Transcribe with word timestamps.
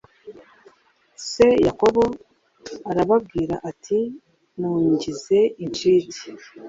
Se 1.29 1.47
yakobo 1.67 2.03
arababwira 2.91 3.55
ati 3.69 3.99
mungize 4.59 5.39
incike 5.63 6.23